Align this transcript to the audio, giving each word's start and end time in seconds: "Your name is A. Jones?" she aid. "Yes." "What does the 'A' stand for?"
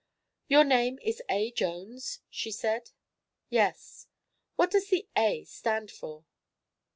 "Your 0.47 0.63
name 0.63 0.97
is 1.03 1.21
A. 1.29 1.51
Jones?" 1.51 2.21
she 2.31 2.51
aid. 2.63 2.89
"Yes." 3.51 4.07
"What 4.55 4.71
does 4.71 4.87
the 4.89 5.07
'A' 5.15 5.43
stand 5.43 5.91
for?" 5.91 6.25